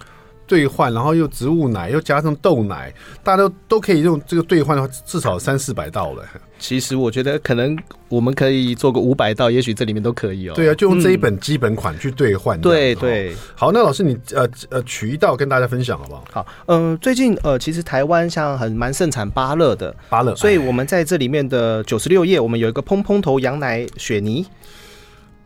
[0.46, 6.22] 兑换，然后又植物奶，又加上豆奶，大家都都可以用这个兑换的话，至少三四百道了。
[6.58, 7.76] 其实我觉得可能
[8.08, 10.54] 我们可以做个五百道，也许这里面都可以哦。
[10.54, 12.58] 对啊，就用这一本基本款去兑换。
[12.60, 13.34] 对对。
[13.54, 16.24] 好，那老师你呃呃取一道跟大家分享好不好？
[16.32, 24.46] 好，嗯、呃，最近呃其实台湾像很蛮盛产芭乐的芭乐，所以我们在这里面的九十六页，我们有一个砰砰头羊奶雪泥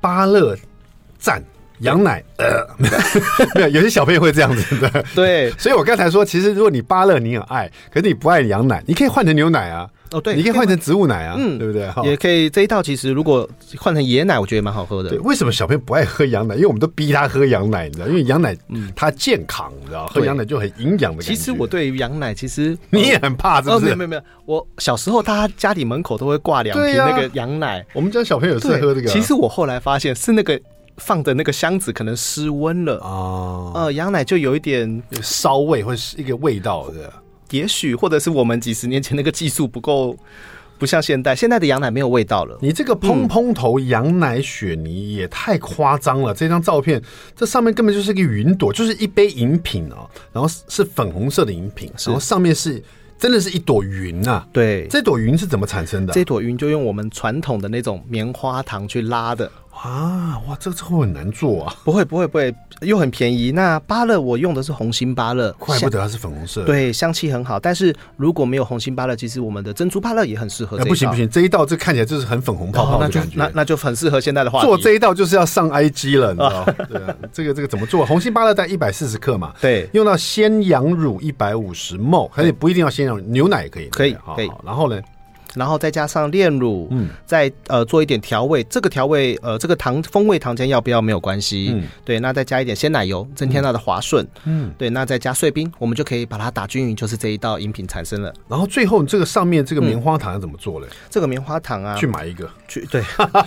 [0.01, 0.57] 芭乐
[1.19, 1.43] 赞。
[1.81, 2.67] 羊奶，呃，
[3.55, 11.89] 没有，有些小朋友会这样子的，对，所以我刚才说，其实如果你芭乐你很爱，可是你不爱羊奶，你可以换成牛奶啊，哦，对，你可以换成植物奶啊，嗯，对不对？
[12.05, 15.09] 也可以，这一道其实如果换成椰奶，我觉得蛮好喝的。
[15.09, 16.55] 对，为什么小朋友不爱喝羊奶？
[16.55, 18.57] 因为我们都逼他喝羊奶，你知道，因为羊奶
[18.95, 21.23] 它健康，你知道，喝羊奶就很营养的。
[21.23, 23.95] 其实我对于羊奶，其实 你也很怕，是不是？
[23.95, 29.07] 没有没有，我小时候他家里门口都会挂两瓶那个羊奶，我们家小朋友是喝这个。
[29.09, 30.61] 其实我后来发现是那个。
[30.97, 37.13] 放的那个箱子可能失温了啊，呃，羊奶就有一点烧味或是一个味道的，
[37.51, 40.17] 也许或者是我们几十年前那个技术不够，
[40.79, 42.59] 不像现代，现在的羊奶没有味道了。
[42.61, 47.03] 你这个砰砰头羊奶雪泥也太夸张了，嗯、这张照片
[47.35, 52.83] 这上面根本就是一个云朵，就是一杯饮品哦，然后是粉红色的饮品，然后上面是。
[53.21, 54.49] 真的是一朵云啊！
[54.51, 56.15] 对，这朵云是怎么产生的？
[56.15, 59.53] 这朵云就用我们传统的那种棉花糖去拉的。
[59.73, 61.75] 啊，哇，这个这会很难做啊！
[61.85, 63.53] 不会不会不会，又很便宜。
[63.53, 67.59] 那芭乐我用的是红心芭乐，怪不得它是粉红色，对，香气很好。
[67.59, 70.77] 但是如果没有红心芭乐，其实我们的珍珠芭乐也很适合。
[70.85, 74.61] 不行不行，这一道这看起来就是很粉红泡泡的感觉，那那就很适合现在的话。
[74.63, 76.65] 做这一道就是要上 IG 了，你知道？
[76.89, 78.05] 对啊，这个这个怎么做？
[78.05, 84.51] 红心芭乐带一百四十克嘛， 对，用到鲜羊乳一百五十 ml，而且不一定要鲜羊乳，牛奶也可以，可以可以。
[84.65, 85.01] 然后呢？
[85.55, 98.33] 然后再加上炼乳，嗯，再呃做一点调味，这个调味呃这个糖风味糖浆要不要没有关系，嗯，对，那再加一点鲜奶油，增添它的滑顺，嗯，对，那再加碎冰，我们就可以把它打均匀，就是这一道饮品产生了。
[98.49, 100.87] 然后最后这个上面这个棉花糖要怎么做嘞？
[101.09, 103.03] 这个棉花糖啊，去买一个，去对，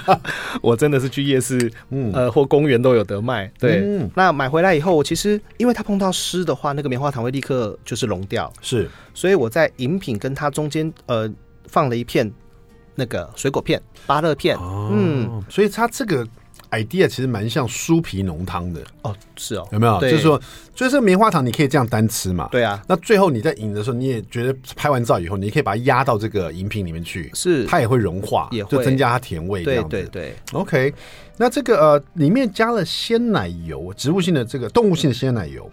[0.62, 11.32] 我真的是去夜市，嗯， 呃或公园都有得卖，对，嗯，那买回来以后，其实因为它碰到湿的话，那个棉花糖会立刻就是溶掉，是，所以我在饮品跟它中间，呃。
[11.68, 12.32] 放了一片
[12.96, 16.26] 那个水果片、芭乐片，哦、嗯，所以它这个
[16.72, 18.82] idea 其实蛮像酥皮浓汤的。
[19.02, 20.00] 哦，是哦，有没有？
[20.02, 20.40] 就是说，
[20.76, 22.84] 就是这个棉花糖你可以这样单吃嘛，对啊。
[22.88, 27.66] 那最后你在饮的时候，你也觉得拍完照以后，你可以把它压到这个饮品里面去，是。
[27.66, 28.78] 它也会融化，也会。
[28.78, 30.36] 就增加它甜味，对对对。
[30.52, 30.94] OK，
[31.38, 35.70] 那这个呃，里面加了鲜奶油，植物性的这个动物性的鲜奶油。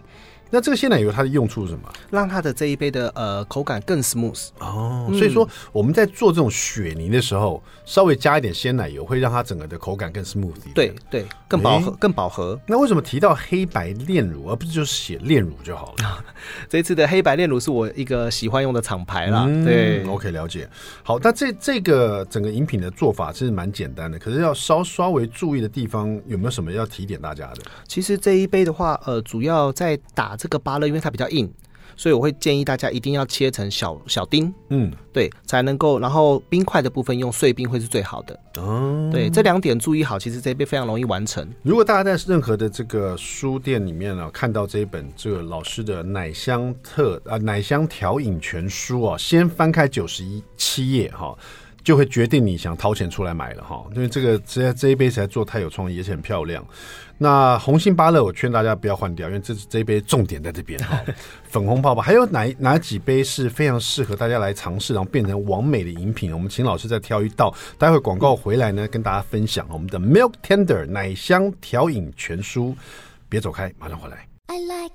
[0.51, 1.89] 那这个鲜奶油它的用处是什么？
[2.09, 5.07] 让它的这一杯的呃口感更 smooth 哦。
[5.13, 10.75] 所以说我们在做这种雪泥的时候，稍微加一点鲜奶油，会让它整个的口感更 smooth 一点。
[10.75, 12.59] 对对，更饱和，更饱和。
[12.67, 16.23] 那为什么提到黑白炼乳，而不是就写炼乳就好了？
[16.67, 19.45] 这一次的黑白炼乳是我一个喜欢用的厂牌啦。
[19.63, 20.69] 对，OK，了解。
[21.01, 27.61] 好，那这这个整个饮品的做法其实蛮简单的，可是要稍稍微注意的地方有没有什么要提点大家的？
[27.87, 30.35] 其实这一杯的话，呃，主要在打。
[30.41, 31.47] 这个芭乐因为它比较硬，
[31.95, 35.99] 所以我会建议大家一定要切成小小丁，嗯，对，才能够。
[35.99, 38.39] 然后冰块的部分用碎冰会是最好的。
[38.57, 41.47] 哦，对，这两点注意好，其实这一杯非常容易完成。
[41.61, 51.37] 如果大家在任何的这个书店里面呢、啊，看到这一本这个老师的奶香特啊奶香调饮全书啊，先翻开九十一七页哈。
[51.83, 56.65] 就会决定你想掏钱出来买了哈，因为这个这这一杯实在做太有创意，而且很漂亮。
[57.17, 60.99] 那红心芭乐，我劝大家不要换掉，因为这这一杯重点在这边哈。
[61.49, 66.33] 粉红泡泡，还有哪哪几杯是非常适合大家来尝试，然后变成完美的饮品？
[66.33, 72.75] 我们请老师再挑一道，待会广告回来呢，跟大家分享我们的 Milk Tender 奶香调饮全书。
[73.29, 74.27] 别走开，马上回来。
[74.47, 74.91] I like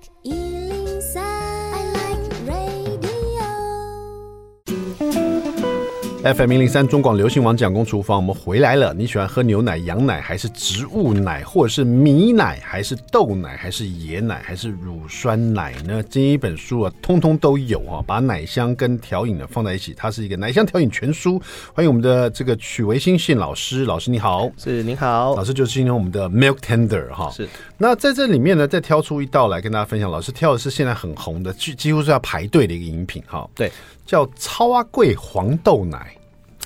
[6.35, 8.93] FM 零零三中广流行网蒋公厨房，我们回来了。
[8.93, 16.03] 你喜欢喝牛奶、羊奶，还是植物奶，或者是米奶，还是豆奶，还是椰奶，还是乳酸奶呢？
[16.11, 21.41] 这一本书啊，通通都有啊，把奶香跟调饮呢放在一起，它是一个奶香调饮全书。
[21.73, 27.49] 欢迎我们的这个曲维新信老师，老师你好，是您好，老师就是今天我们的 Milk Tender 哈，是。
[27.79, 30.11] 那在这里面呢，再挑出一道来跟大家分享。
[30.11, 33.71] 老师挑的是现在很红的，几几乎是要排队的一个饮品哈，对，
[34.05, 36.16] 叫超阿贵黄豆奶。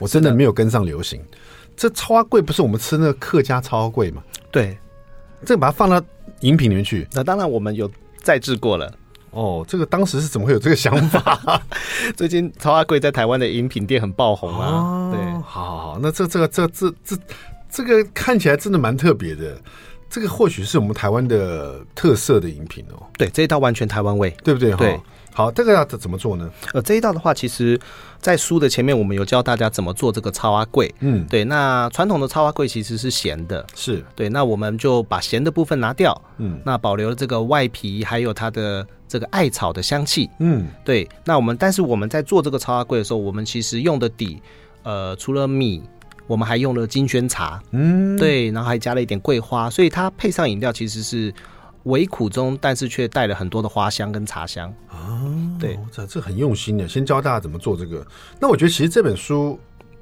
[0.01, 1.23] 我真的没有跟上流行，
[1.77, 4.21] 这超阿贵不是我们吃那个客家草仔粿吗？
[4.51, 4.77] 对，
[5.45, 6.03] 这个把它放到
[6.41, 7.07] 饮品里面去。
[7.13, 8.93] 那当然我们有再制过了。
[9.33, 11.63] 哦，这个当时是怎么会有这个想法？
[12.17, 14.67] 最近超阿贵在台湾的饮品店很爆红啊。
[14.67, 17.17] 哦、对，好好好，那这这个这这这
[17.71, 19.57] 这个看起来真的蛮特别的。
[20.09, 23.07] 这个或许是我们台湾的特色的饮品哦。
[23.17, 24.73] 对，这一道完全台湾味，对不对？
[24.75, 24.99] 对。
[25.33, 26.51] 好，这个要怎怎么做呢？
[26.75, 27.79] 呃，这一道的话，其实，
[28.21, 30.93] 在书的前面我们有教大家怎么做这个草仔粿。
[31.01, 31.45] 嗯，对。
[31.45, 34.29] 那传统的草仔粿其实是咸的，是对。
[34.29, 41.09] 那我们就把咸的部分拿掉，嗯，那保留了这个外皮，还有它的这个艾草的香气，嗯，对。
[41.25, 44.43] 那我们但是我们在做这个草仔粿的时候，我们其实用的底，
[44.83, 45.83] 呃，除了米，
[46.27, 51.33] 我们还用了金萱茶，嗯，对，然后还加了一点桂花，所以它配上饮料其实是。
[51.85, 55.23] 微苦中，但是却带了很多的花香跟茶香啊！
[55.59, 58.07] 对，这这很用心的，先教大家怎么做这个。
[58.41, 59.59] 那我觉得其实这本书，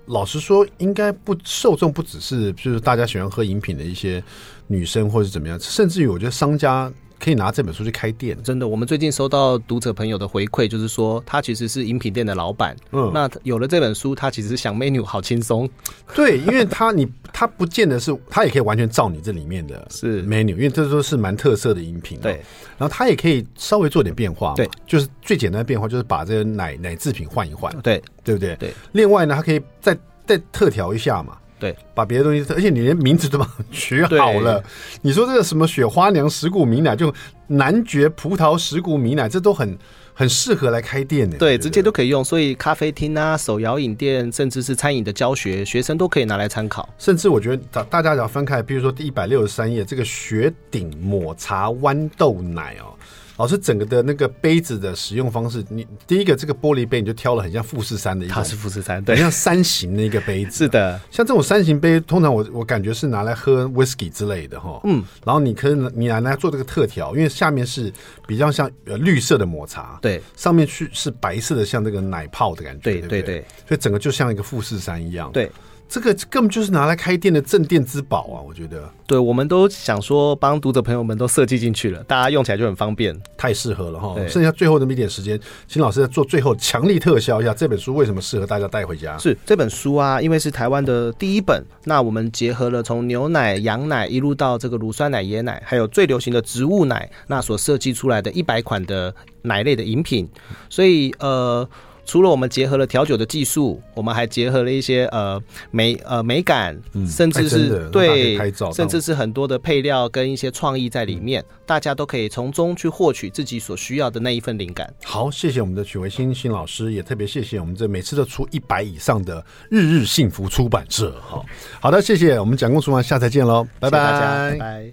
[0.06, 4.22] 老实说，应该不受众不只是就是大家喜欢喝饮品的一些
[4.66, 6.92] 女生，或者是怎么样，甚至于我觉得商家。
[7.18, 8.66] 可以拿这本书去开店，真的。
[8.66, 12.76] 我们最近收到读者朋友的回馈，就是说他其实是饮品店的老板。
[12.92, 15.68] 嗯，那有了这本书，他其实想 menu 好轻松。
[16.14, 22.18] 对，因为他你他不见得是，他也可以完全照你这里面的是 menu，因为这都是蛮特色的饮品。
[22.20, 22.40] 对，
[22.76, 24.54] 然后他也可以稍微做点变化。
[24.54, 27.72] 对，就是最简单的变化就是把这个奶奶制品换一换。
[27.83, 28.54] 对，对不对？
[28.57, 28.72] 对。
[28.92, 31.37] 另外呢，他可以再再特调一下嘛。
[31.58, 34.62] 对，把别的东西，而且你连名字都把取好了。
[35.02, 37.12] 你说这个什么雪花娘石谷米奶，就
[37.46, 39.76] 男爵葡萄石谷米奶，这都很
[40.14, 41.36] 很适合来开店的。
[41.38, 42.24] 对，直接都可以用。
[42.24, 46.88] 所以咖啡厅啊、手摇饮店，甚至是餐饮的教学，学生都可以拿来参考。
[46.98, 52.97] 甚至我觉得大大家只要翻开，比如说第一百六十三页，这个雪顶抹茶豌豆奶哦。
[53.39, 60.64] 老师，整个的那个杯子的使用方式，你第一个这个玻璃杯，你就挑了很像富士山的一个，它是富士山，对，很像山形的一个杯子。
[60.64, 64.80] 是的，像这种山形杯，通常我我感觉是拿来喝 whisky 之类的哈。
[64.82, 67.93] 嗯，然后你可以你拿来做这个特调，因为下面是
[68.26, 73.22] 比较像呃绿色的抹茶，对，上面去是白色的，像那个奶泡的感觉，对对？
[73.22, 75.49] 对，所以整个就像一个富士山一样，对。
[75.89, 78.36] 这个根本就是拿来开店的镇店之宝啊！
[78.47, 84.14] 我觉得，对，我们都想说帮读者朋友们都设计进去了，大家用起来就很方便，太适合了哈。
[84.28, 89.16] 剩下最后那么一点时间，请老师再做最后强力特销一下这本书为什么适合大家带回家？
[89.16, 100.28] 是这本书啊，因为是台湾的第一本，那我们结合了从牛奶、羊奶一路到这个乳酸奶、椰奶，还有最流行的植物奶，那所设计出来的一百款的奶类的饮品，
[100.68, 101.66] 所以呃。
[102.09, 105.38] 除了我们结合了调酒的技术，我们还结合了一些呃
[105.70, 108.38] 美呃美感，嗯、甚至是对，
[108.72, 114.90] 甚至是很多的配料跟一些创意在里面，嗯、大家都可以从中去获取自己所需要的那一份灵感。
[115.04, 121.14] 好，谢谢我们的许维新新老师，也特别谢谢我们这每次都出一百以上的日日幸福出版社。
[121.20, 121.44] 好，
[121.78, 124.92] 好的，谢谢我们蒋公厨房，下次见喽，拜拜，谢谢大家，拜拜。